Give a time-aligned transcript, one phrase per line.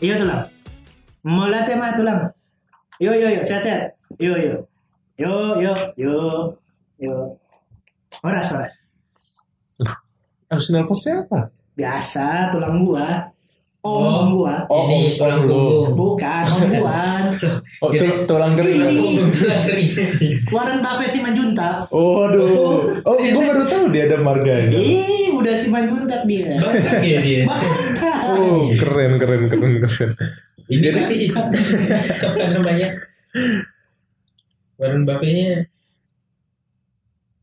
[0.00, 0.42] Iya tulang.
[1.22, 2.20] Mau latih mah tulang.
[2.96, 3.82] Yo yo yo, sehat sehat.
[4.16, 4.56] Yo yo.
[5.14, 6.16] Yo yo yo
[6.96, 7.14] yo.
[8.20, 8.72] Horas horas.
[10.46, 11.52] Harus nelpon siapa?
[11.72, 13.28] Biasa tulang gua.
[13.80, 14.20] Om, Oh.
[14.20, 14.54] om gua.
[14.68, 15.56] Oh, Ini tulang lu.
[15.56, 15.88] punggung.
[15.96, 17.00] Bukan om gua.
[17.80, 18.84] Oh, tul- tulang kering.
[18.84, 19.32] Ini.
[19.32, 19.88] Tulang kering.
[20.50, 21.88] Warren Buffett si Manjuntak.
[21.88, 23.00] Oh, aduh.
[23.00, 24.76] Oh, gue baru tahu dia ada marganya.
[24.76, 26.56] Ih, udah si Manjuntak dia.
[26.56, 27.42] Bangkang ya dia.
[28.30, 30.10] Oh, keren, keren, keren, keren.
[30.70, 31.18] Ini Jadi- kali
[32.22, 32.88] apa namanya?
[34.78, 35.66] Warren Buffett-nya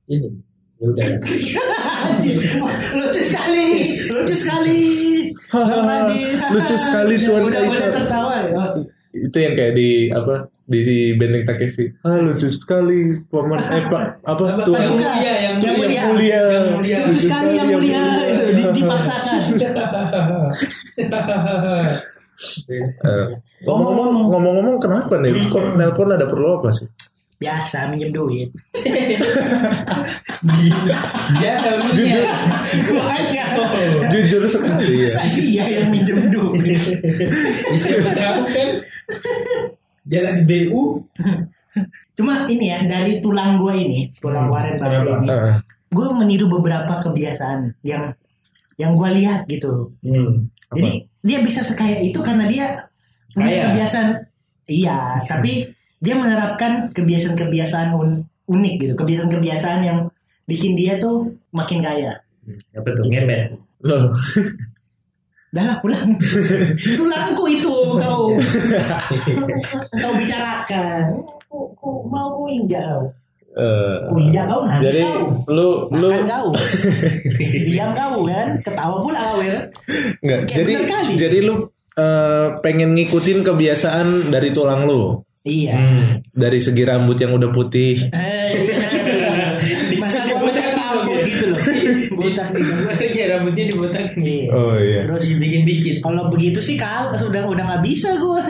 [0.08, 0.30] ini.
[0.78, 1.08] Ya udah.
[2.94, 3.68] Lucu sekali,
[4.08, 4.80] lucu sekali.
[6.54, 7.90] Lucu sekali, Tuan udah, Kaisar.
[7.90, 8.64] Udah tertawa ya.
[9.20, 11.86] Itu yang kayak di apa di si Benteng Takeshi.
[12.02, 13.18] Ah, lucu sekali.
[13.26, 15.82] Paman eh Pak, apa Apa, tuan Yang mulia, yang Yang mulia.
[15.82, 16.04] mulia.
[16.06, 16.38] mulia.
[16.38, 16.98] Yang mulia.
[17.04, 18.02] Lucu sekali yang mulia.
[18.04, 19.40] Itu, di- Dipaksakan.
[22.38, 23.26] Eh,
[23.66, 25.50] Ngomong-ngomong, ngomong-ngomong kenapa nih?
[25.50, 26.86] Kok nelpon ada perlu apa sih?
[27.38, 28.50] Biasa minjem duit.
[31.38, 31.54] Dia.
[31.94, 32.26] Jujur.
[32.90, 33.44] Gua aja.
[34.10, 35.10] Jujur sekali ya.
[35.10, 36.78] Masa iya yang minjem duit.
[38.50, 38.70] Kan
[40.08, 41.04] jalan BU
[42.18, 45.54] Cuma ini ya dari tulang gua ini, tulang Warren Buffett ini, Eh,
[45.88, 48.10] gue meniru beberapa kebiasaan yang
[48.76, 49.94] yang gua lihat gitu.
[50.02, 50.50] hmm.
[50.74, 50.92] Jadi
[51.22, 52.90] dia bisa sekaya itu karena dia
[53.30, 53.64] punya Kaya.
[53.70, 54.08] kebiasaan.
[54.66, 60.00] Iya, tapi dia menerapkan kebiasaan-kebiasaan un- unik gitu, kebiasaan-kebiasaan yang
[60.44, 62.18] bikin dia tuh makin kaya.
[62.74, 63.06] apa tuh?
[63.06, 63.54] Ngemet.
[63.86, 64.10] Loh,
[65.48, 66.12] Dah lah pulang.
[67.00, 68.36] Tulangku itu kau
[70.04, 71.02] kau bicarakan.
[71.48, 73.04] Kau, kau mau injak kau.
[73.56, 75.24] eh, Kau injak kau nangis jadi kau.
[75.50, 76.48] lu lu Makan kau.
[77.66, 79.58] Diam kau kan, ketawa pula kau ya.
[80.20, 80.74] Enggak, Kayak jadi
[81.16, 81.56] jadi lu
[81.96, 85.24] eh, pengen ngikutin kebiasaan dari tulang lu.
[85.42, 85.74] Iya.
[85.74, 86.36] hmm.
[86.36, 88.12] Dari segi rambut yang udah putih.
[88.12, 88.52] Eh,
[89.96, 91.60] masa gua botak rambut gitu loh.
[92.14, 92.74] Botak gitu.
[93.00, 95.00] Iya rambutnya dibotak nih Oh iya.
[95.02, 98.44] Terus bikin dikit kalau begitu sih kal udah udah nggak bisa gua.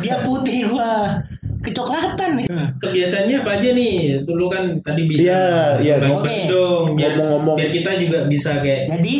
[0.00, 1.20] Dia putih gua
[1.60, 2.46] kecoklatan nih.
[2.78, 5.44] kebiasaannya apa aja nih dulu kan tadi bisa Iya,
[5.82, 5.94] iya.
[6.06, 6.46] Oke.
[6.46, 7.56] dong biar Ngomong-ngomong.
[7.58, 9.14] biar kita juga bisa kayak Jadi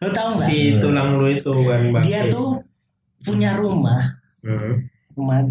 [0.00, 0.46] lo tau nggak?
[0.48, 2.56] si tulang lu itu kan bang Dia tuh
[3.20, 4.72] punya rumah, hmm.
[5.12, 5.44] rumah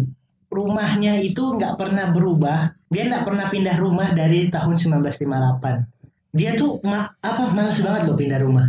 [0.50, 2.74] rumahnya itu nggak pernah berubah.
[2.90, 6.34] Dia nggak pernah pindah rumah dari tahun 1958.
[6.34, 8.66] Dia tuh ma apa malas banget loh pindah rumah.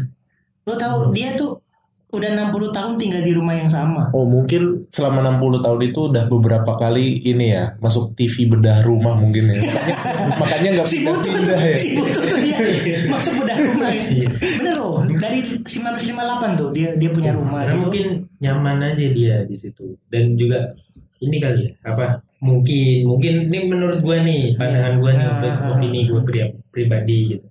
[0.63, 1.57] Lo tahu dia tuh
[2.11, 4.11] udah 60 tahun tinggal di rumah yang sama.
[4.11, 9.15] Oh mungkin selama 60 tahun itu udah beberapa kali ini ya masuk TV bedah rumah
[9.15, 9.63] mungkin ya.
[10.43, 11.77] Makanya- nggak si butuh tuh, pindah-pindah ya.
[11.79, 12.57] si butuh tuh dia
[13.07, 14.05] masuk udah rumah ya.
[14.11, 14.27] Iya.
[14.59, 17.79] Bener loh, dari 1958 tuh dia dia punya rumah gitu.
[17.79, 18.05] mungkin
[18.37, 20.75] nyaman aja dia di situ dan juga
[21.21, 25.71] ini kali ya apa mungkin mungkin ini menurut gua nih pandangan gua nih Ah.
[25.71, 27.47] opini gua pri- pribadi gitu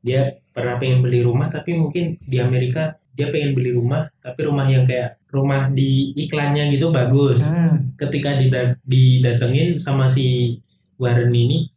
[0.00, 4.64] dia pernah pengen beli rumah tapi mungkin di Amerika dia pengen beli rumah tapi rumah
[4.64, 7.94] yang kayak rumah di iklannya gitu bagus Hmm.
[7.94, 10.56] ketika dida- didatengin sama si
[10.96, 11.70] Warren ini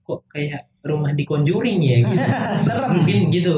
[0.00, 2.16] kok kayak rumah di Conjuring ya gitu
[2.66, 2.88] Serem.
[2.94, 3.56] mungkin gitu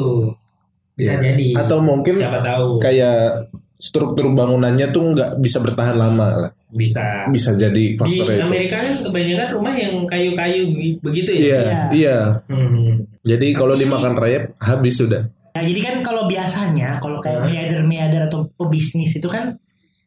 [0.92, 1.22] bisa Iya.
[1.24, 6.50] jadi Atau mungkin siapa tahu kayak struktur bangunannya tuh nggak bisa bertahan lama lah.
[6.68, 8.46] bisa Bisa jadi di faktornya itu.
[8.46, 11.78] Amerika kan kebanyakan rumah yang kayu-kayu be- begitu ya Iya, Iya.
[11.92, 12.18] iya.
[12.48, 12.92] Hmm.
[13.22, 15.30] Jadi kalau dimakan rayap habis sudah.
[15.52, 17.46] Nah, jadi kan kalau biasanya kalau kayak Hah?
[17.46, 19.54] miliarder-miliarder atau pebisnis itu kan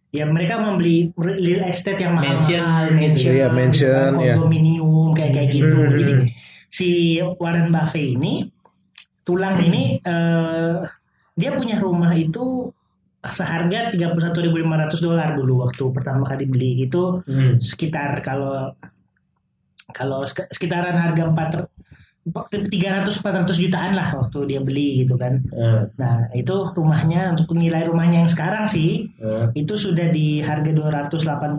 [0.09, 2.95] ya mereka membeli real estate yang mahal, Mansion gitu.
[2.97, 4.35] mansion, Iya, mansion, gitu kan, ya.
[4.35, 5.75] kondominium kayak kayak gitu.
[5.75, 5.91] Hmm.
[5.93, 6.13] Jadi
[6.67, 6.90] si
[7.37, 8.34] Warren Buffett ini
[9.22, 10.75] tulang ini eh,
[11.31, 12.72] dia punya rumah itu
[13.22, 14.43] seharga 31.500
[14.99, 17.57] dolar dulu waktu pertama kali beli itu Hmm.
[17.57, 18.75] sekitar kalau
[19.87, 21.29] kalau sek- sekitaran harga
[22.25, 25.37] 4 300 400 jutaan lah waktu dia beli gitu kan.
[25.45, 29.45] Eh, Nah, itu rumahnya untuk nilai rumahnya yang sekarang sih eh.
[29.53, 31.53] itu sudah di harga 288.000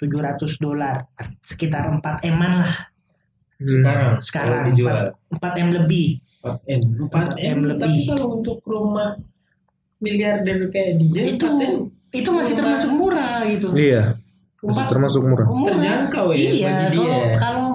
[0.00, 0.96] 700 dolar
[1.44, 2.74] sekitar 4 eman lah
[3.60, 6.08] sekarang sekarang kalau dijual 4, m lebih
[6.40, 7.80] 4 m 4 m 4M lebih.
[7.84, 9.12] tapi kalau untuk rumah
[10.00, 11.74] miliarder kayak dia itu 4M
[12.10, 14.16] itu masih termasuk murah gitu Iya.
[14.60, 15.46] Masih termasuk murah.
[15.46, 15.68] murah.
[15.76, 17.04] Terjangkau ya iya bagi dia.
[17.04, 17.66] kalau kalau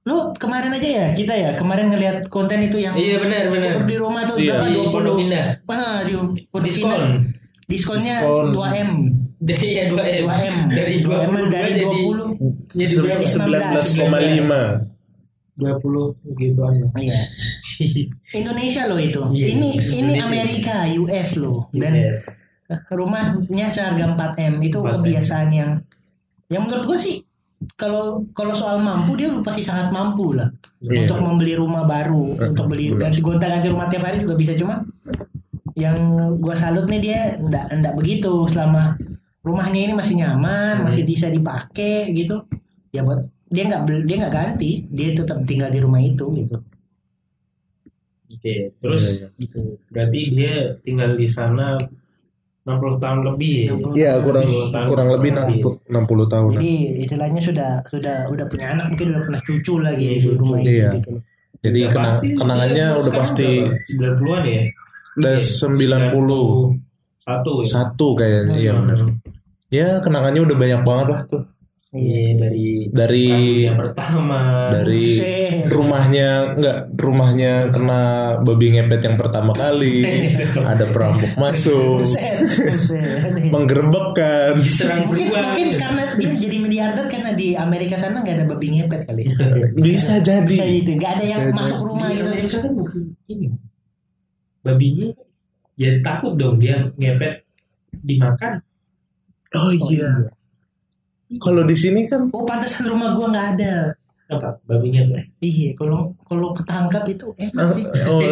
[0.00, 3.96] lu kemarin aja ya kita ya kemarin ngelihat konten itu yang iya benar benar di
[3.96, 4.64] rumah tuh Iya.
[4.64, 6.12] di 20 Pondok Indah ah di
[6.48, 7.02] Pondok diskon
[7.66, 8.46] diskonnya Diskon.
[8.50, 8.90] 2 m
[9.48, 13.80] dari ya 2 m 2 m dari 2 m 22 dari jadi 20 jadi berapa?
[13.80, 15.00] 19,5.
[15.60, 17.20] 20 gitu aja iya
[18.40, 20.12] Indonesia loh itu Iya, ini ini.
[20.16, 22.32] Amerika US loh dan Yes.
[22.88, 24.92] rumahnya seharga 4 m itu 4M.
[24.96, 25.70] kebiasaan yang
[26.48, 27.16] yang menurut gue sih
[27.76, 30.48] kalau kalau soal mampu dia pasti sangat mampu lah.
[30.80, 31.04] Iya.
[31.04, 34.56] untuk membeli rumah baru Eh, untuk beli ganti gonta ganti rumah tiap hari juga bisa.
[34.56, 34.80] Cuma
[35.76, 35.96] yang
[36.40, 38.48] gua salut nih dia enggak enggak begitu.
[38.48, 38.96] Selama
[39.44, 40.84] rumahnya ini masih nyaman Hmm.
[40.88, 42.44] masih bisa dipakai gitu
[42.90, 44.70] ya buat dia nggak dia nggak ganti.
[44.88, 46.56] Dia tetap tinggal di rumah itu gitu.
[48.30, 49.28] Oke, terus Iya, iya.
[49.42, 49.60] gitu.
[49.90, 51.76] Berarti dia tinggal di sana
[52.72, 53.56] 60 tahun lebih.
[53.58, 53.72] ya?
[53.72, 54.86] 60 Iya kurang 60 tahun.
[54.86, 56.50] kurang lebih 60, 60 tahun.
[56.54, 60.58] jadi istilahnya sudah sudah udah punya anak mungkin udah pernah cucu lagi Iya, di rumah
[60.60, 60.88] Iya.
[60.94, 61.10] gitu.
[61.60, 63.48] Jadi Udah kena- pasti kenangannya dia udah sekarang pasti
[63.92, 64.16] berapa?
[64.16, 64.62] 90-an ya?
[65.12, 66.42] udah Iya, 90
[67.20, 67.66] Satu ya?
[67.68, 68.54] satu kayaknya.
[68.56, 68.98] Iya benar.
[69.70, 71.42] Ya kenangannya udah banyak banget lah tuh.
[71.90, 73.26] Iya, dari Dari
[73.66, 74.70] yang pertama.
[74.70, 75.18] dari
[75.66, 78.02] rumahnya enggak rumahnya kena
[78.46, 80.06] babi ngepet yang pertama kali.
[80.70, 82.06] Ada perampok masuk.
[82.14, 82.46] Kan.
[84.54, 85.42] Diserang mungkin berdua.
[85.50, 89.22] mungkin karena dia jadi miliarder karena di Amerika sana nggak ada babi ngepet kali.
[89.90, 90.46] Bisa jadi.
[90.46, 90.90] bisa gitu.
[90.94, 91.88] Nggak ada yang Bisa masuk jadi.
[91.90, 93.46] rumah Di gitu Amerika terus kan bukan ini.
[94.62, 95.08] Babinya
[95.74, 97.42] ya takut dong dia ngepet
[98.06, 98.62] dimakan.
[99.58, 100.30] oh iya
[101.38, 103.74] kalau di sini kan oh pantesan rumah gua nggak ada
[104.26, 104.62] Apa?
[104.62, 105.26] Babi ngepet.
[105.38, 107.50] iya kalau kalau ketangkap itu eh
[108.06, 108.22] oh,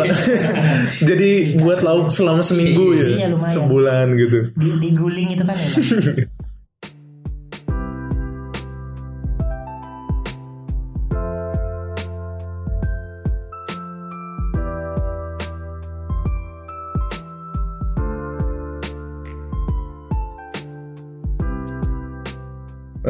[1.10, 3.50] jadi buat lauk selama seminggu ya Iya, lumayan.
[3.54, 6.26] sebulan gitu di, diguling itu kan enak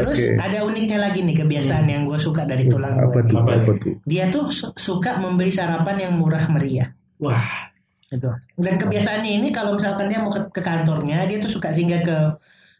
[0.04, 0.34] Terus Oke.
[0.38, 3.94] ada uniknya lagi nih kebiasaan yang gue suka dari tulang apa tuh Apa apa tuh
[4.06, 6.94] Dia tuh su- suka membeli sarapan yang murah meriah.
[7.18, 7.68] Wah,
[8.08, 8.24] Gitu.
[8.56, 12.16] Dan kebiasaannya ini kalau misalkan dia mau ke, ke kantornya, dia tuh suka singgah ke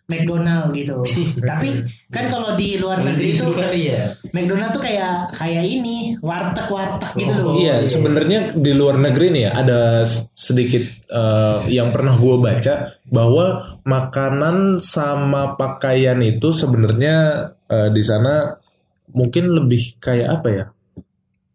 [0.08, 1.05] McDonald gitu.
[1.52, 4.16] Tapi kan kalau di luar negeri itu ya.
[4.32, 7.52] McDonald tuh kayak kayak ini warteg-warteg gitu loh.
[7.52, 7.88] Oh, Iya, iya.
[7.88, 9.81] sebenarnya di luar negeri nih ya, ada
[10.32, 10.81] sedikit
[11.12, 17.16] eh, yang pernah gue baca bahwa makanan sama pakaian itu sebenarnya
[17.69, 18.56] eh, di sana
[19.12, 20.64] mungkin lebih kayak apa ya?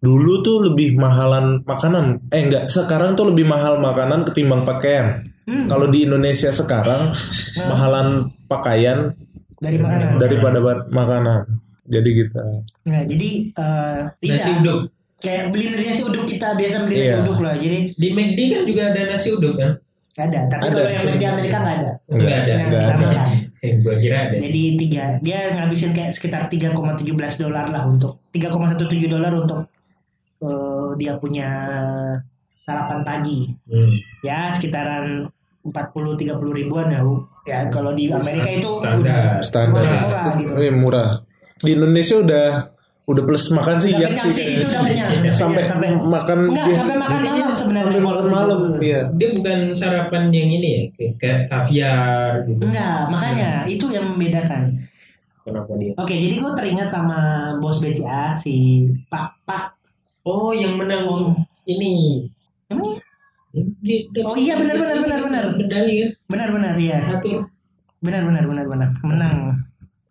[0.04, 5.24] Dulu tuh lebih mahalan makanan, eh enggak, sekarang tuh lebih mahal makanan ketimbang pakaian.
[5.44, 7.16] Hmm, Kalau di Indonesia sekarang
[7.58, 8.08] mahalan
[8.46, 9.16] pakaian
[9.58, 10.20] dari makanan.
[10.20, 11.40] daripada makanan.
[11.84, 12.36] Jadi gitu.
[12.84, 14.80] Nah, jadi eh, tidak Nasi uduk.
[15.18, 17.18] kayak beli nasi uduk kita biasa beli nasi Iya.
[17.24, 17.56] uduk lah.
[17.56, 19.72] Jadi Di McD kan juga ada nasi uduk kan?
[20.14, 20.76] ada, tapi Ada.
[20.78, 21.92] kalau yang di Amerika nggak ada.
[22.06, 22.52] Enggak ada.
[22.52, 23.24] Yang Nggak kita ada.
[23.84, 24.36] gua kira ada.
[24.38, 27.08] Jadi tiga, dia ngabisin kayak sekitar 3,17
[27.40, 29.60] dolar lah untuk 3,17 dolar untuk
[30.44, 31.50] eh, dia punya
[32.58, 33.48] sarapan pagi.
[33.66, 33.96] Hmm.
[34.22, 35.28] Ya sekitaran
[35.64, 36.20] 40-30
[36.54, 37.02] ribuan ya.
[37.44, 39.00] Ya kalau di Amerika itu Standar.
[39.00, 39.80] udah Standar.
[39.80, 40.52] masih murah gitu.
[40.58, 41.10] Eh, murah.
[41.58, 42.48] Di Indonesia udah
[43.04, 45.28] udah plus makan sih ya kenyang sih itu udah kenyang.
[45.30, 49.30] sampai Iya, sampai makan enggak dia- sampai makan malam sebenarnya sampai makan malam iya Dia
[49.36, 52.64] bukan sarapan yang ini ya, kayak- kayak kaviar gitu.
[52.64, 54.64] Enggak, makanya itu yang membedakan.
[55.44, 55.92] Kenapa dia?
[56.00, 57.20] Oke, jadi gue teringat sama
[57.60, 59.73] bos BCA si Pak Pak.
[60.24, 62.24] Oh, yang menang Oh, ini.
[62.72, 62.96] iya?
[63.54, 65.44] Dia- Oh iya, benar, benar, benar, benar.
[65.54, 66.10] Medali kan?
[66.26, 67.00] Benar-benar ya.
[67.06, 67.46] Satu.
[68.00, 68.90] Benar benar benar benar.
[69.02, 69.38] Menang.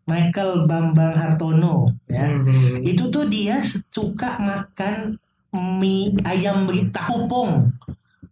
[0.03, 2.27] Michael Bambang Hartono ya.
[2.29, 2.83] Hmm.
[2.83, 5.17] Itu tuh dia suka makan
[5.79, 7.71] mie ayam beri tahu pong.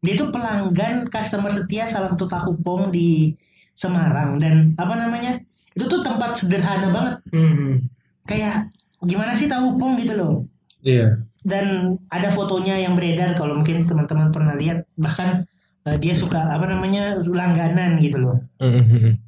[0.00, 3.32] Dia tuh pelanggan customer setia salah satu tahu pong di
[3.72, 5.40] Semarang dan apa namanya?
[5.72, 7.14] Itu tuh tempat sederhana banget.
[7.30, 7.80] Hmm.
[8.24, 8.68] Kayak
[9.00, 10.44] gimana sih tahu pong gitu loh.
[10.80, 15.48] iya dan ada fotonya yang beredar kalau mungkin teman-teman pernah lihat bahkan
[15.88, 18.36] eh, dia suka apa namanya langganan gitu loh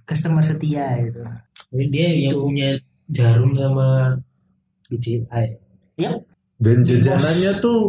[0.05, 1.25] customer setia gitu
[1.73, 2.45] Jadi dia yang Itu.
[2.45, 2.69] punya
[3.09, 4.13] jarum sama
[4.93, 5.47] BCI.
[5.97, 6.21] Yap.
[6.61, 7.81] dan jajanannya tuh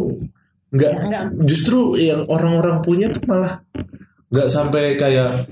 [0.72, 3.60] nggak Ya, justru yang orang-orang punya tuh malah
[4.32, 5.46] nggak sampai kayak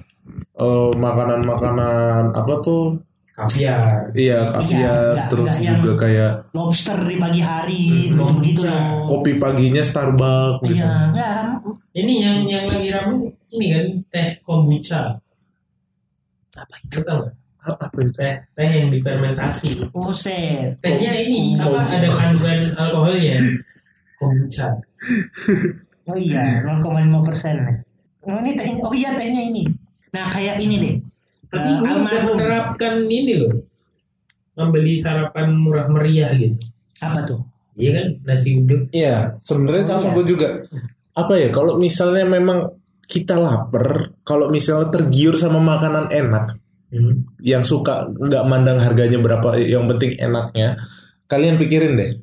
[0.56, 2.96] eh, makanan-makanan apa tuh
[3.44, 3.92] Kaviar.
[4.14, 8.72] iya kaviar nggak- terus nggak yang- juga kayak lobster di pagi hari begitu begitu kombucha.
[8.72, 10.75] loh kopi paginya Starbucks gitu.
[10.76, 11.40] iya enggak
[11.92, 15.02] Ini yang yang lagi ramai ini kan teh kombucha.
[16.52, 17.34] apa tahu nggak?
[17.62, 19.68] apa itu Teh teh yang difermentasi.
[19.88, 20.75] Buset.
[20.80, 21.94] Tehnya ini apa Kombucha.
[21.96, 23.37] ada kandungan alkoholnya.
[24.16, 24.66] Kombucha.
[26.02, 26.82] Oh iya, 0,5
[27.22, 27.54] persen.
[28.22, 29.62] Oh ini tehnya, oh iya tehnya ini.
[30.11, 30.94] Nah kayak ini deh.
[31.52, 33.52] Tapi Eh, gue udah menerapkan ini loh.
[34.56, 36.56] Membeli sarapan murah meriah gitu.
[37.04, 37.40] Apa tuh?
[37.76, 38.88] Iya kan nasi uduk.
[38.92, 40.14] Iya, sebenarnya Oh, sama iya.
[40.16, 40.49] gue juga.
[41.12, 41.49] Apa ya?
[41.49, 42.73] Kalau misalnya memang
[43.04, 46.56] kita lapar, kalau misalnya tergiur sama makanan enak,
[46.92, 47.25] Hmm.
[47.40, 50.76] yang suka nggak mandang harganya berapa, yang penting enaknya,
[51.25, 52.21] kalian pikirin deh,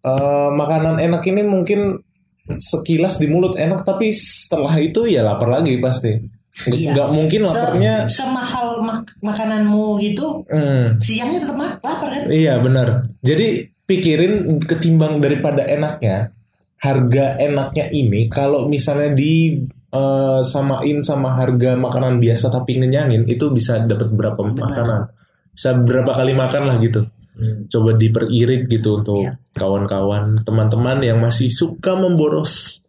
[0.00, 2.00] eh, makanan enak ini mungkin
[2.48, 6.16] sekilas di mulut enak, tapi setelah itu ya lapar lagi pasti.
[6.56, 6.90] Nggak Iya.
[6.90, 7.94] nggak mungkin Se- laparnya.
[8.08, 13.12] semahal mak- makananmu gitu Hmm, siangnya tetap lapar kan iya benar.
[13.20, 13.46] Jadi
[13.82, 16.32] pikirin ketimbang daripada enaknya,
[16.78, 23.48] harga enaknya ini kalau misalnya di eh, samain sama harga makanan biasa tapi ngenyangin itu
[23.48, 25.08] bisa dapat berapa makanan
[25.48, 27.64] bisa berapa kali makan lah gitu Hmm.
[27.66, 29.36] coba diperirit gitu untuk Iya.
[29.52, 32.80] kawan-kawan teman-teman yang masih suka memboros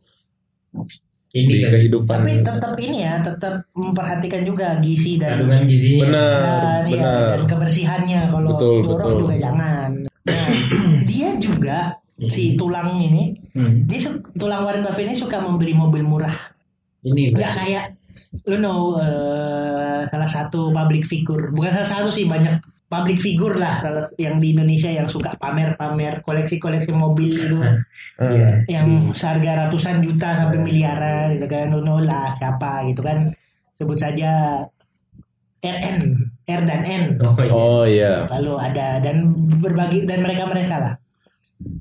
[1.27, 2.15] Ini di kan kehidupan.
[2.23, 6.01] Tapi tetap ini ya tetap memperhatikan juga gizi dan kandungan gizinya.
[6.07, 7.25] benar dan, ya, benar.
[7.27, 8.21] dan kebersihannya.
[8.31, 9.21] Kalau Betul, dorong betul.
[9.27, 9.89] juga jangan.
[10.07, 10.49] Nah,
[11.09, 11.79] dia juga
[12.27, 13.89] si tulang ini Hmm.
[13.89, 13.97] dia
[14.37, 16.37] tulang Warren Buffett ini suka membeli mobil murah.
[17.01, 17.85] Ini nggak kayak
[18.45, 21.49] lu know eh, salah satu public figure.
[21.49, 26.19] Bukan salah satu sih banyak public figure lah salah- yang di Indonesia yang suka pamer-pamer
[26.21, 27.83] koleksi-koleksi mobil itu Hmm.
[28.33, 28.49] Iya.
[28.69, 33.27] yang seharga ratusan juta sampai miliaran gitu kan know lah siapa gitu kan
[33.71, 34.63] sebut saja
[35.57, 35.97] RN
[36.45, 37.51] R dan N Oh iya.
[37.51, 39.15] oh iya lalu ada dan
[39.57, 40.93] berbagi dan mereka mereka lah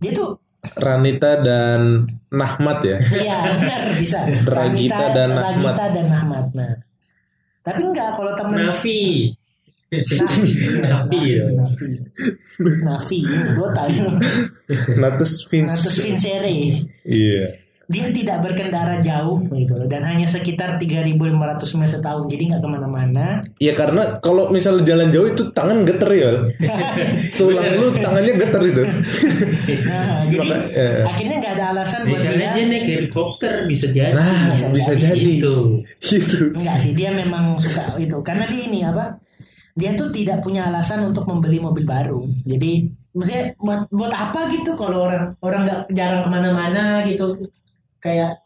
[0.01, 0.43] dia tuh
[0.75, 4.27] Ranita dan Nahmat ya Iya benar bisa.
[4.43, 5.47] Ragita dan Nahmat.
[5.55, 6.47] Ragita dan Nahmat.
[6.51, 6.75] Nah.
[7.63, 9.31] Tapi enggak kalau temen Nafi.
[10.03, 10.49] Nafi.
[10.83, 11.45] Nafi ya.
[12.83, 13.19] Nafi.
[13.55, 14.05] Gue tahu.
[14.97, 16.53] Natus Vince Natus Vincere.
[17.05, 17.47] iya
[17.87, 21.23] Dia tidak berkendara jauh gitu loh, dan hanya sekitar 3.500
[21.79, 23.39] mil setahun jadi nggak ke mana-mana.
[23.63, 26.31] Ya karena kalau misalnya jalan jauh itu tangan geter ya.
[27.39, 28.83] Tulang lu tangannya geter itu.
[29.87, 31.03] Nah, jadi Maka- eh.
[31.07, 32.59] akhirnya nggak ada alasan buat dia.
[32.59, 34.19] dia naik helikopter bisa jadi.
[34.19, 35.39] Nah, Bisa bisa jadi jadi.
[35.39, 35.55] Itu.
[36.03, 36.39] Gitu.
[36.59, 38.19] Enggak sih, dia memang suka itu.
[38.27, 39.15] Karena dia ini apa?
[39.77, 42.25] Dia tuh tidak punya alasan untuk membeli mobil baru.
[42.49, 47.25] Jadi maksudnya buat buat apa gitu kalau orang orang nggak jarang ke mana-mana gitu
[48.01, 48.41] kayak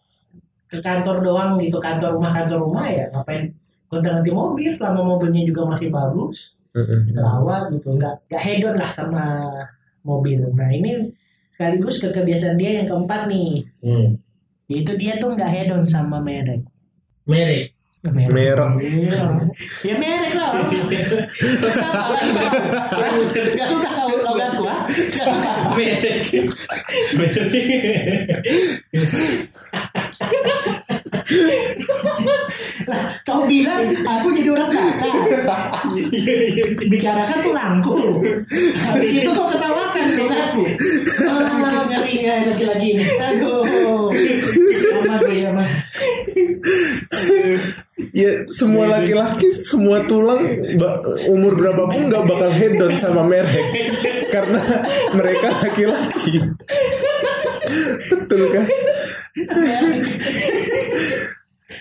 [0.70, 3.50] ke kantor doang gitu kantor rumah kantor rumah ya ngapain
[3.90, 6.54] gonta ganti mobil selama mobilnya juga masih bagus
[7.10, 9.50] terawat gitu nggak nggak hedon lah sama
[10.06, 11.10] mobil nah ini
[11.50, 14.14] sekaligus ke kebiasaan dia yang keempat nih Hmm.
[14.70, 16.62] yaitu dia tuh nggak hedon sama merek
[17.26, 17.74] Merek.
[18.00, 18.80] Merek.
[19.84, 20.72] Ya merek lah.
[23.52, 24.88] Gak suka kau logatku ah.
[24.88, 25.52] Gak suka.
[25.76, 26.24] Merek.
[32.88, 35.12] Lah, kau bilang aku jadi orang kata.
[36.88, 38.24] Bicarakan tulangku.
[38.80, 40.64] Habis itu kau ketawakan logatku.
[41.28, 43.04] Ah, ngerinya laki-laki ini.
[43.20, 44.08] Aduh.
[45.04, 45.68] Sama gue ya mah.
[48.10, 50.40] Ya semua laki-laki semua tulang
[51.30, 53.66] umur berapapun nggak bakal hedon sama merek
[54.32, 54.60] karena
[55.14, 56.40] mereka laki-laki.
[58.10, 58.66] Betul kan?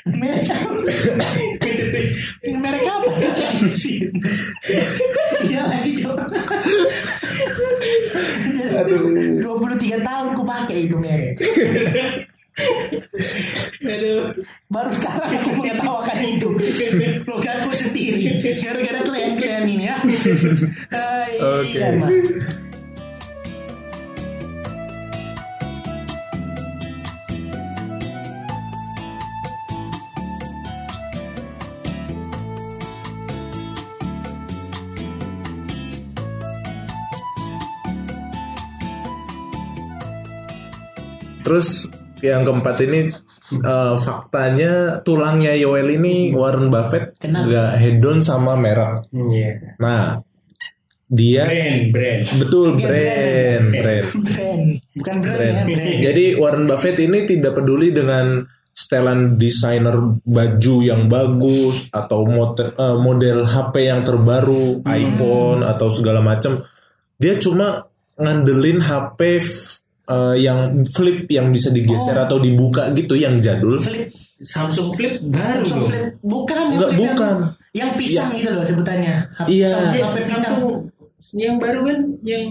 [0.05, 0.75] Merek apa?
[2.45, 3.11] Merek apa?
[5.49, 6.23] Iya lagi coba.
[8.69, 9.01] Aduh.
[9.39, 11.41] 23 tahun ku pakai itu merek.
[13.79, 14.35] Aduh.
[14.69, 16.49] Baru sekarang aku mengetawakan itu.
[17.25, 18.39] Logatku sendiri.
[18.61, 19.97] Gara-gara klien-klien ini ya.
[21.39, 21.75] Oke.
[21.75, 22.11] Iya, Mak.
[41.49, 41.89] Terus
[42.21, 43.11] yang keempat ini
[43.55, 47.45] eh, faktanya tulangnya Yoel ini Warren Buffett Kenapa?
[47.47, 49.07] nggak hedon sama merek.
[49.11, 49.79] Iya.
[49.79, 50.19] Nah,
[51.09, 52.21] dia Brand, brand.
[52.37, 54.05] betul Iya, brand, brand.
[54.21, 54.63] Brand.
[54.93, 55.55] Bukan brand, Brand.
[55.57, 55.99] ya, brand.
[56.05, 62.95] Jadi Warren Buffett ini tidak peduli dengan setelan desainer baju yang bagus atau model, eh,
[62.95, 66.61] model HP yang terbaru, iPhone atau segala macam.
[67.19, 69.19] Dia cuma ngandelin HP
[70.09, 72.25] eh, yang flip yang bisa digeser Oh.
[72.25, 73.77] atau dibuka gitu yang jadul.
[73.77, 74.09] Flip.
[74.39, 75.89] Samsung Flip baru Samsung dong.
[75.91, 76.05] flip.
[76.21, 76.55] Bukan.
[76.55, 77.35] yang Enggak, flip bukan.
[77.35, 79.15] Yang, yang pisang gitu loh sebutannya.
[79.45, 79.69] Iya.
[79.69, 80.39] Samsung Ya, pisang.
[80.39, 80.73] Samsung
[81.37, 82.43] yang baru kan yang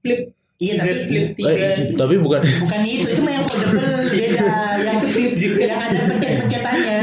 [0.00, 0.20] Flip
[0.54, 1.50] Iya, tapi- Flip 3.
[1.50, 4.46] Eh, tapi bukan Bukan itu, itu mah yang foldable beda.
[4.78, 5.62] Yang Itu flip juga.
[5.66, 6.98] Yang ada pencet-pencetannya.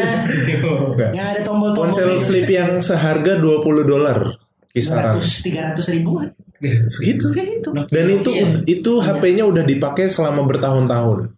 [1.11, 1.91] yang ada tombol-tombol.
[1.91, 4.17] ponsel flip yang seharga 20 dolar
[4.71, 5.19] kisaran.
[5.19, 6.31] 200 300 ribuan.
[6.61, 7.25] Segitu.
[7.31, 7.69] Kayak gitu.
[7.87, 8.47] Dan itu Iya.
[8.63, 11.33] itu HP-nya udah dipakai selama bertahun-tahun.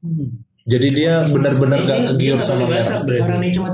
[0.00, 0.28] Hmm.
[0.64, 3.20] Jadi dia benar-benar Dia- gak kegiur nggak sama merek.
[3.20, 3.68] Orang ini cuma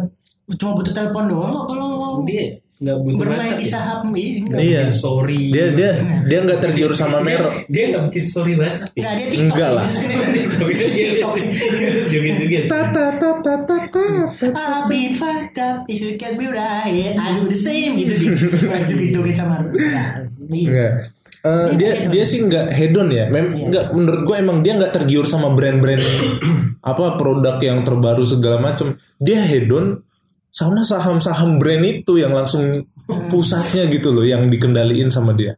[0.50, 1.88] cuma butuh telepon doang kalau
[2.24, 3.70] dia nggak butuh bermain WhatsApp di ya.
[3.70, 4.40] saham ini.
[4.50, 4.80] Iya.
[4.82, 5.90] Bikin story Dia dia
[6.24, 7.68] dia nggak tergiur sama merek.
[7.68, 9.84] dia nggak bikin story WhatsApp ya Enggak, dia TikTok Enggak lah.
[9.84, 10.18] biasanya.
[12.10, 14.04] joget-joget Ta ta ta ta ta ta.
[14.42, 18.26] I've been fucked up if you can be right I do the same gitu di
[18.90, 20.19] joget-joget sama Enggak.
[20.50, 20.68] Iya.
[20.68, 20.92] Enggak.
[21.40, 23.32] Eh, dia dia sih nggak hedon ya.
[23.32, 23.64] Mem Iya.
[23.72, 26.02] nggak menurut gue emang dia nggak tergiur sama brand-brand
[26.90, 28.98] apa produk yang terbaru segala macam.
[29.16, 30.04] Dia hedon
[30.52, 32.84] sama saham-saham brand itu yang langsung
[33.30, 35.56] pusatnya gitu loh yang dikendaliin sama dia.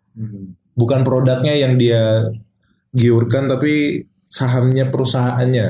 [0.77, 2.31] Bukan produknya yang dia
[2.93, 5.67] giurkan tapi sahamnya perusahaannya.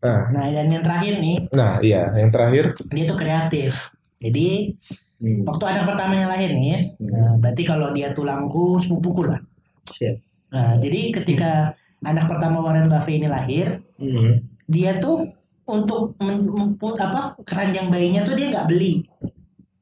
[0.00, 4.72] Nah, Nah dan yang terakhir nih nah iya yang terakhir Dia tuh kreatif Jadi
[5.20, 5.44] Hmm.
[5.44, 9.36] Waktu anak pertamanya lahir nih nah, Berarti kalau dia tulangku sepupuku lah
[9.84, 10.16] Siap.
[10.50, 14.40] Nah jadi ketika Anak pertama Warren Buffett ini lahir Hmm.
[14.64, 15.28] Dia tuh
[15.62, 16.48] Untuk men-
[16.96, 19.04] apa keranjang bayinya tuh dia nggak beli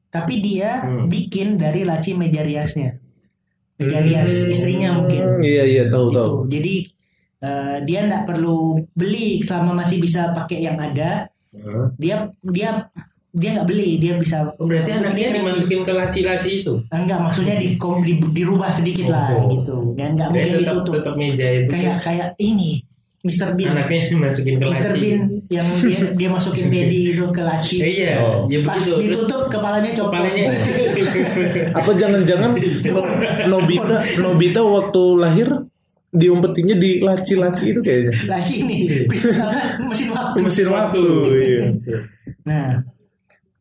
[0.09, 1.07] Tapi dia Hmm.
[1.07, 2.99] bikin dari laci meja riasnya
[3.75, 6.17] Meja rias istrinya mungkin Hmm, iya iya tahu gitu.
[6.19, 6.33] tahu.
[6.51, 6.75] Jadi
[7.39, 8.59] eh, dia nggak perlu
[8.91, 11.31] beli selama masih bisa pakai yang ada.
[11.49, 11.95] Hmm.
[11.95, 12.91] Dia dia
[13.39, 14.51] dia nggak beli, dia bisa.
[14.53, 19.31] Oh, berarti anaknya dimasukin ke laci-laci itu Enggak, maksudnya di, kom- di dirubah sedikit lah
[19.31, 19.49] Oh.
[19.51, 19.75] gitu.
[19.95, 20.93] Dan nggak Dia mungkin tetap ditutup.
[20.95, 22.71] tetap meja itu Kayak terus kayak ini
[23.19, 23.51] Mr.
[23.51, 23.75] Bean.
[23.75, 24.93] anaknya dimasukin ke laci Mr.
[24.95, 25.19] Bean
[25.49, 27.75] yang dia dia masukin Teddy itu ke laci.
[27.77, 28.47] Eh, iya Oh.
[28.47, 30.11] ya Pas begitu Terus ditutup kepalanya copot.
[30.15, 30.43] kepalanya
[31.79, 32.51] Apa jangan-jangan
[32.85, 33.11] No-
[33.49, 35.47] Nobita Nobita waktu lahir
[36.09, 38.13] diumpetinnya di laci-laci itu kayaknya.
[38.25, 39.53] laci ini apa,
[39.85, 40.37] mesin waktu.
[40.41, 41.01] Mesin waktu.
[41.29, 41.63] Iya.
[42.41, 42.81] Nah,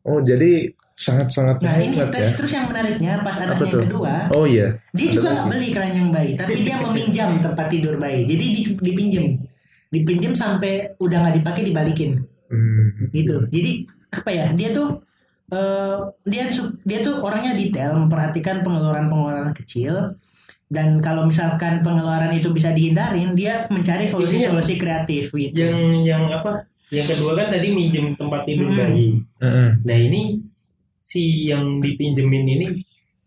[0.09, 2.11] Oh jadi sangat-sangat nah ini ya.
[2.11, 3.71] terus, terus yang menariknya pas tuh?
[3.71, 4.83] yang kedua Oh iya.
[4.91, 8.27] Dia Ada juga nggak beli keranjang bayi, tapi dia meminjam tempat tidur bayi.
[8.27, 9.25] Jadi di- dipinjem,
[9.95, 12.11] dipinjem sampai udah nggak dipakai dibalikin,
[12.51, 13.13] Hmm.
[13.15, 13.47] gitu.
[13.47, 14.47] Jadi apa ya?
[14.57, 15.05] Dia tuh
[15.49, 16.45] eh, dia
[16.83, 20.19] dia tuh orangnya detail, memperhatikan pengeluaran-pengeluaran kecil.
[20.69, 25.57] Dan kalau misalkan pengeluaran itu bisa dihindarin, dia mencari solusi-solusi kreatif gitu.
[25.57, 28.79] yang yang apa yang kedua kan tadi minjem tempat tidur Hmm.
[28.79, 29.07] bayi
[29.41, 29.69] Mm-mm.
[29.85, 30.41] nah ini
[30.99, 32.67] si yang dipinjemin ini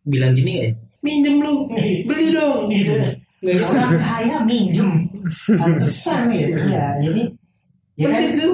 [0.02, 1.66] bilang gini kayak minjem lu
[2.06, 2.94] beli dong gitu
[3.42, 3.66] gitu.
[3.74, 5.02] Orang kaya minjem,
[5.50, 6.62] pantesan gitu.
[6.70, 7.24] Ya, jadi
[7.98, 8.48] ya kan, Begitu.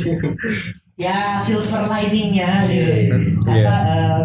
[1.04, 2.92] ya silver liningnya gitu.
[3.12, 3.76] Hmm, apa iya.
[3.76, 4.22] eh,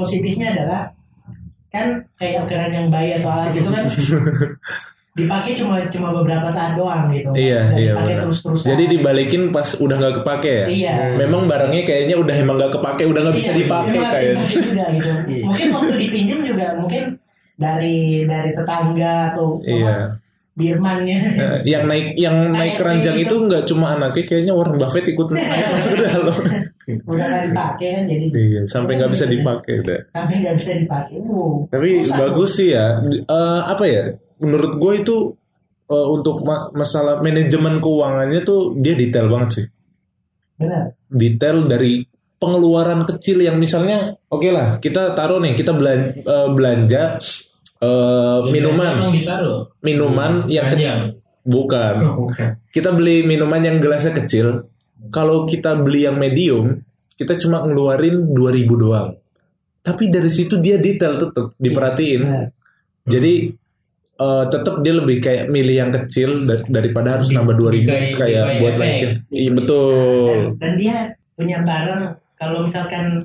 [0.00, 0.82] positifnya adalah
[1.68, 3.84] kan kayak keranjang bayi atau apa gitu kan
[5.22, 9.68] dipakai cuma cuma beberapa saat doang gitu Iya Nggak iya dipakai terus-terusan Jadi dibalikin pas
[9.74, 10.66] udah nggak kepake ya.
[10.66, 14.38] iya Memang barangnya kayaknya udah emang nggak kepake, udah nggak bisa Iya, dipakai masih- kayaknya.
[14.38, 15.42] masih juga gitu Iya.
[15.44, 17.02] mungkin waktu dipinjam juga mungkin
[17.54, 20.16] dari dari tetangga atau Iya.
[20.52, 23.24] birmannya Nah, yang naik yang naik Kayak keranjang gitu.
[23.24, 26.36] itu nggak cuma anaknya, kayaknya Warren Buffett ikut naik masuk ke dalam.
[26.90, 29.98] udah nggak dipakai kan jadi Iya, sampai nggak bisa dipakai udah.
[30.10, 31.16] tapi nggak bisa dipakai.
[31.70, 32.98] Tapi bagus sih ya.
[33.00, 34.04] Eh, apa ya?
[34.40, 35.16] Menurut gue itu
[35.86, 39.66] eh, untuk ma- masalah manajemen keuangannya tuh dia detail banget sih.
[40.56, 42.04] benar Detail dari
[42.36, 47.20] pengeluaran kecil yang misalnya, oke lah kita taruh nih kita belan- eh, belanja
[47.78, 49.12] eh, minuman,
[49.80, 51.00] minuman yang Keranjang.
[51.16, 51.18] kecil.
[51.40, 51.94] Bukan.
[52.04, 52.60] Oh, bukan.
[52.68, 54.68] Kita beli minuman yang gelasnya kecil.
[55.08, 56.84] Kalau kita beli yang medium,
[57.16, 59.16] kita cuma ngeluarin 2000 doang.
[59.80, 62.20] Tapi dari situ dia detail tetap diperhatiin.
[62.22, 62.46] benar.
[63.02, 63.56] Jadi
[64.20, 68.44] eh, tetap dia lebih kayak milih yang kecil dar- daripada harus nambah 2000 Dikai- kayak
[68.44, 68.82] dikai buat efek.
[68.82, 69.10] naikin.
[69.30, 70.36] Iya betul.
[70.56, 70.96] dan dia
[71.32, 72.02] punya barang
[72.36, 73.24] kalau misalkan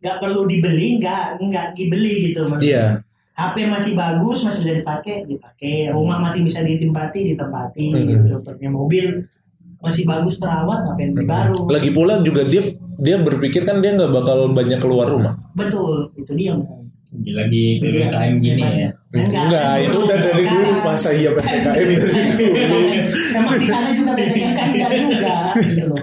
[0.00, 2.64] nggak perlu dibeli nggak nggak dibeli gitu maksudnya.
[2.64, 2.84] Iya.
[3.32, 8.06] HP masih bagus masih bisa dipakai dipakai rumah masih bisa ditempati ditempati Mhm.
[8.06, 9.06] gitu punya mobil
[9.78, 12.62] masih bagus terawat ngapain beli baru Lagi pula juga dia
[12.96, 15.40] dia berpikir kan dia nggak bakal banyak keluar rumah.
[15.50, 16.52] betul itu dia
[17.10, 22.14] lagi ppkm gini ya Enggak, itu udah dari dulu masa iya PPKM dari dulu.
[23.34, 25.98] Emang di sana juga BBM kan enggak juga gitu loh.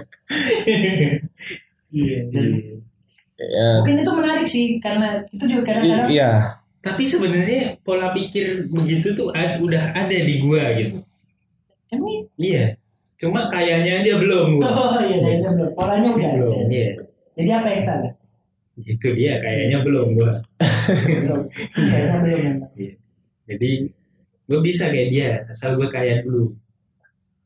[1.88, 2.20] Iya.
[3.38, 6.58] Ya, Mungkin itu menarik sih karena itu juga kadang-kadang iya.
[6.82, 10.98] tapi sebenarnya pola pikir begitu tuh ad- udah ada di gua gitu
[11.94, 12.74] emang iya
[13.14, 16.38] cuma kayaknya aja belum gua oh iya kayaknya belum polanya udah ada.
[16.42, 16.90] belum iya
[17.38, 18.12] Jadi apa yang salah?
[18.80, 20.30] Itu dia kayaknya belum gua
[20.88, 21.42] Belum.
[21.72, 22.70] Kayaknya belum memang.
[22.78, 22.92] Iya.
[23.46, 23.70] jadi
[24.44, 26.52] gua bisa kayak dia asal gua kaya dulu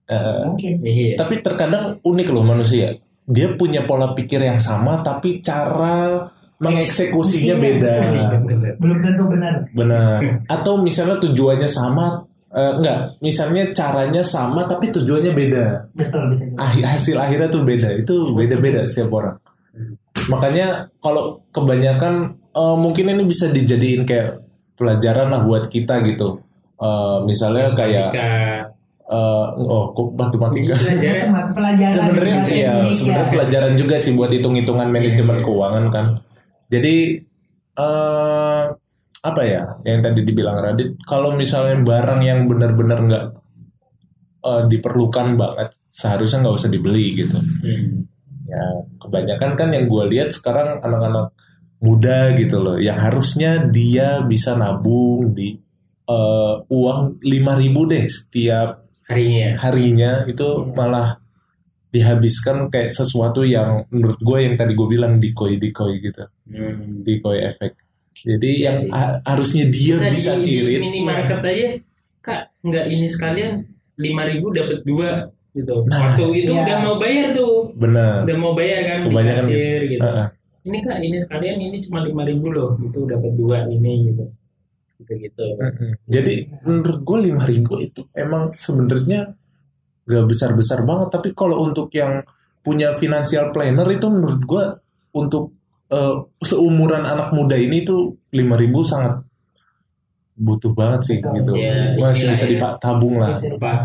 [0.04, 0.74] Eh, Mungkin.
[0.82, 2.92] iya tapi terkadang unik loh manusia.
[3.22, 6.26] Dia punya pola pikir yang sama tapi cara
[6.58, 7.94] mengeksekusinya Eksekusinya beda.
[8.52, 8.72] Iya.
[8.76, 9.54] Belum tentu benar.
[9.72, 10.18] Benar.
[10.54, 15.88] Atau misalnya tujuannya sama Eh, enggak, misalnya caranya sama tapi tujuannya beda.
[15.96, 17.88] betul bisa juga Ah- hasil akhirnya tuh beda.
[17.96, 19.40] Itu beda-beda setiap orang.
[20.30, 24.42] Makanya kalau kebanyakan eh, mungkin ini bisa dijadiin kayak
[24.78, 26.42] pelajaran lah buat kita gitu.
[26.82, 28.10] Eh, misalnya kayak
[29.12, 30.74] eh, oh kok matematika.
[30.74, 36.06] pelajaran pelajaran sebenarnya iya sebenarnya pelajaran juga sih buat hitung-hitungan manajemen keuangan kan
[36.72, 37.20] jadi
[37.72, 38.64] eh
[39.22, 43.24] apa ya yang tadi dibilang Radit kalau misalnya barang yang benar-benar nggak
[44.48, 47.81] eh, diperlukan banget seharusnya nggak usah dibeli gitu Hmm.
[48.52, 48.64] Ya
[49.00, 51.32] kebanyakan kan yang gue lihat sekarang anak-anak
[51.80, 55.56] muda gitu loh yang harusnya dia bisa nabung di
[56.04, 57.32] eh, uang 5000
[57.88, 58.68] deh setiap
[59.08, 59.48] harinya.
[59.58, 61.16] harinya itu malah
[61.88, 66.24] dihabiskan kayak sesuatu yang menurut gue yang tadi gue bilang decoy decoy gitu.
[66.48, 67.04] Hmm.
[67.04, 67.72] decoy efek
[68.12, 68.88] jadi yang sih.
[68.88, 70.80] ha- harusnya dia Kita bisa di irit.
[70.80, 71.68] minimarket aja
[72.20, 73.52] kak nggak ini sekalian
[73.98, 75.84] lima ribu dapat dua gitu.
[75.88, 76.62] Nah, waktu itu iya.
[76.64, 77.72] udah mau bayar tuh.
[77.76, 78.24] Benar.
[78.24, 80.02] Udah mau bayar kan di Kebanyakan kasir gitu.
[80.04, 80.28] Heeh.
[80.62, 82.78] ini kak ini sekalian ini cuma lima ribu loh.
[82.80, 84.24] Itu dapat dua ini gitu.
[85.02, 85.98] Gitu gitu Mm-mm.
[86.06, 89.34] jadi menurut gue lima ribu itu emang sebenarnya
[90.06, 91.10] gak besar besar banget.
[91.10, 92.22] Tapi kalau untuk yang
[92.62, 94.64] punya financial planner itu menurut gue
[95.18, 95.52] untuk
[95.90, 99.26] eh, seumuran anak muda ini tuh lima ribu sangat
[100.38, 101.52] butuh banget sih gitu.
[101.58, 102.50] Ya, masih inilah bisa ya.
[102.50, 103.36] ditabung lah.
[103.38, 103.80] Apa eh,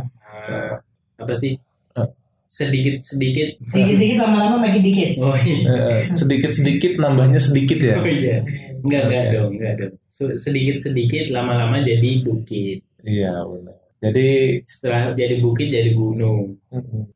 [1.28, 1.54] apa sih?
[2.00, 2.10] Eh.
[2.48, 3.60] sedikit sedikit.
[3.76, 5.20] Dikit-dikit lama-lama makin dikit.
[5.20, 6.08] Oh iya.
[6.08, 8.00] Sedikit sedikit nambahnya sedikit ya?
[8.00, 8.40] Oh iya.
[8.80, 9.94] Enggak enggak dong enggak dong.
[10.40, 12.80] Sedikit sedikit lama-lama jadi bukit.
[13.04, 13.76] Iya benar.
[13.98, 14.28] Jadi
[14.64, 16.56] setelah jadi bukit jadi gunung.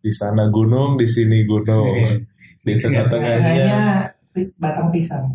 [0.03, 2.03] Di sana gunung di sini gunung.
[2.67, 3.41] Di tengah-tengahnya.
[3.41, 3.79] Tengahnya
[4.59, 5.25] batang pisang.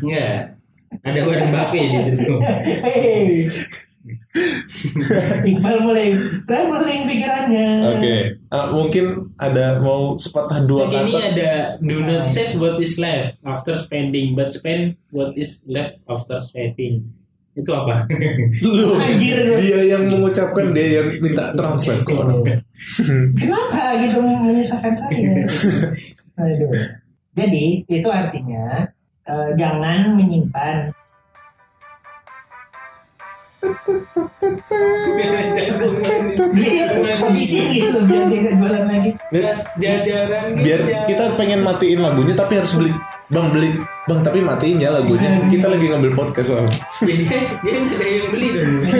[0.00, 0.59] Enggak
[1.00, 2.34] ada Warren Buffett di situ.
[5.44, 8.14] Iqbal mulai traveling pikirannya Oke,
[8.48, 11.28] Ah, mungkin ada mau sepatah dua Like ini kata.
[11.30, 16.40] ada do not save what is left after spending but spend what is left after
[16.40, 17.12] saving
[17.52, 18.08] itu apa
[18.64, 22.24] Loh, Anjir, dia yang mengucapkan dia yang minta translate kok.
[23.36, 25.34] Kenapa gitu menyusahkan saya?
[26.40, 26.72] Aduh.
[27.34, 28.86] Jadi itu artinya
[29.28, 30.94] eh, jangan menyimpan
[37.00, 39.10] dia habisin gitu biar dia nggak jualan lagi.
[39.76, 42.88] jajaran Biar kita pengen matiin lagunya tapi harus beli
[43.30, 43.70] Bang beli
[44.08, 46.72] Bang tapi matiin ya lagunya Kita lagi ngambil podcast soalnya
[47.04, 47.24] jadi
[47.62, 48.96] dia ada yang beli dong gitu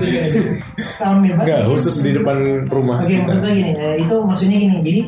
[0.00, 0.16] kan.
[1.22, 4.80] Enggak khusus di depan rumah Oke, maksudnya gini, eh, itu maksudnya gini.
[4.82, 5.00] Jadi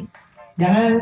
[0.60, 1.00] jangan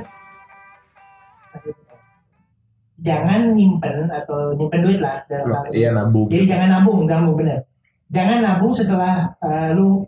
[3.06, 5.86] jangan nyimpen atau nyimpen duit lah dalam ini.
[5.86, 7.62] Iya nabung Jadi jangan nabung, nabung bener.
[8.10, 10.02] Jangan nabung setelah eh, lu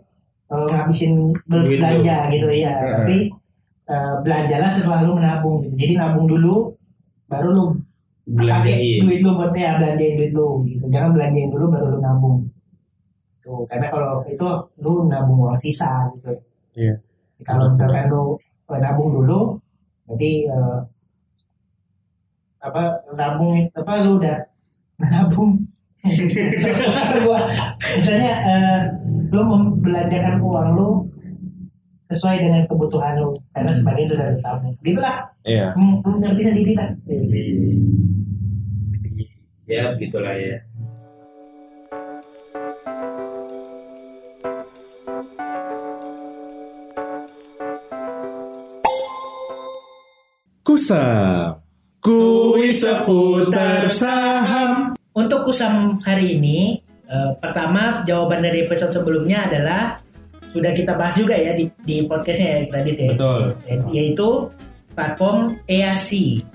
[0.51, 2.75] eh, ngabisin Duit belanja gitu ya.
[2.75, 2.91] Hmm.
[2.99, 3.17] Tapi
[3.87, 5.63] eh, belanjalah setelah lu menabung.
[5.63, 5.75] Gitu.
[5.79, 6.75] Jadi nabung dulu,
[7.31, 7.65] baru lu
[8.29, 10.67] belanjain duit lu buat ya belanjain duit lu.
[10.67, 10.83] Gitu.
[10.91, 12.37] Jangan belanjain dulu baru lu nabung.
[13.39, 14.47] Tuh, karena kalau itu
[14.83, 16.35] lu nabung uang sisa gitu.
[16.75, 16.99] Iya.
[17.47, 18.35] Kalau misalkan lu
[18.67, 19.39] nabung dulu,
[20.11, 20.79] jadi eh,
[22.59, 24.37] apa nabung apa lu udah
[24.99, 25.51] nabung?
[27.27, 27.39] Gua
[27.79, 28.79] misalnya eh,
[29.35, 30.89] lu membelanjakan uang lu
[32.09, 35.75] sesuai dengan kebutuhan lu karena sebagian itu dari tabung gitulah Iya.
[35.75, 36.89] Hmm, lu ngerti sendiri lah
[39.69, 40.57] ya begitulah ya.
[50.65, 51.68] Kusam
[51.99, 54.95] Kuis seputar saham.
[55.11, 59.99] Untuk kusam hari ini eh, pertama jawaban dari episode sebelumnya adalah
[60.55, 63.11] sudah kita bahas juga ya di, di podcastnya ya tadi ya.
[63.13, 63.41] Betul.
[63.91, 64.27] Yaitu
[64.95, 66.09] platform EAC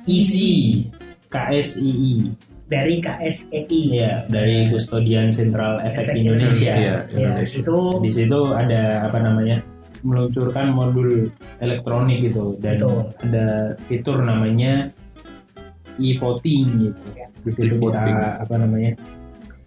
[0.08, 0.88] easy
[1.28, 2.32] KSII
[2.64, 6.72] dari KSEI ya dari Kustodian Sentral Efek Indonesia.
[6.72, 7.60] Iya Ya, Indonesia.
[7.60, 9.60] itu di situ ada apa namanya
[10.00, 11.28] meluncurkan modul
[11.60, 12.56] elektronik gitu.
[12.64, 13.12] Dan Betul.
[13.28, 13.46] ada
[13.84, 14.88] fitur namanya
[15.96, 17.26] e-voting gitu Ya.
[17.40, 18.00] di situ bisa
[18.40, 18.92] apa namanya?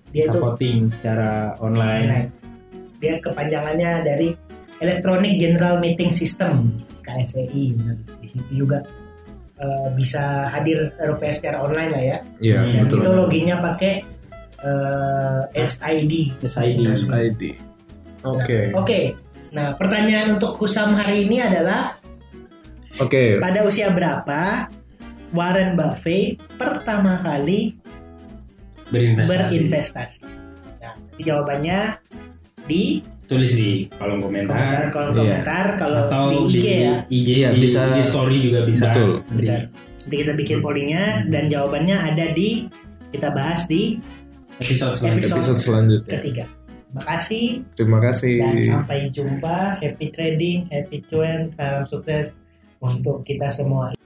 [0.09, 2.31] Dia bisa itu voting secara online.
[2.97, 4.33] dia kepanjangannya dari
[4.77, 8.81] Electronic General Meeting System KSEI Nah, di situ juga
[9.57, 12.17] eh, bisa hadir RPS secara online lah ya.
[12.39, 12.97] Iya dan betul.
[12.99, 13.93] itu loginnya pakai
[14.57, 17.41] eh, SID SID SID
[18.25, 18.73] Oke.
[18.73, 18.99] Oke,
[19.53, 21.95] nah pertanyaan untuk Kusam hari ini adalah
[22.97, 23.37] Oke.
[23.37, 24.65] pada usia berapa
[25.31, 27.75] Warren Buffett pertama kali
[28.87, 30.19] berinvestasi berinvestasi?
[30.79, 31.99] Nah, jawabannya
[32.63, 35.19] di tulis di kolom komentar komentar, kolom Iya.
[35.19, 36.95] komentar kalau atau di IG ya.
[37.09, 37.81] IG Iya, di, bisa.
[37.91, 38.87] di story juga bisa.
[38.87, 39.11] Betul.
[39.29, 39.61] Benar.
[40.07, 42.71] Nanti kita bikin pollingnya dan jawabannya ada di
[43.09, 43.99] kita bahas di
[44.57, 45.21] Episode selanjutnya.
[45.21, 45.37] Episode.
[45.37, 46.13] Episode selanjutnya.
[46.17, 46.45] ketiga.
[46.87, 48.35] Makasih Terima kasih.
[48.39, 49.57] dan sampai jumpa.
[49.75, 52.31] Happy trading, happy cuan, salam sukses
[52.79, 53.96] untuk kita semua.